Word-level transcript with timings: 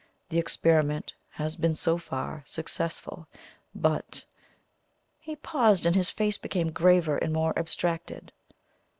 The 0.29 0.39
experiment 0.39 1.13
has 1.29 1.55
been 1.55 1.75
so 1.75 1.99
far 1.99 2.41
successful; 2.47 3.27
but" 3.75 4.25
He 5.19 5.35
paused, 5.35 5.85
and 5.85 5.95
his 5.95 6.09
face 6.09 6.39
became 6.39 6.71
graver 6.71 7.17
and 7.17 7.31
more 7.31 7.53
abstracted. 7.55 8.31